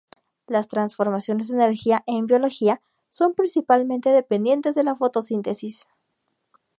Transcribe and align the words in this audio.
Las 0.47 0.67
transformaciones 0.67 1.47
de 1.49 1.53
energía 1.57 2.03
en 2.07 2.25
biología 2.25 2.81
son 3.11 3.35
principalmente 3.35 4.09
dependientes 4.09 4.73
de 4.73 4.81
la 4.83 4.95
fotosíntesis. 4.95 5.85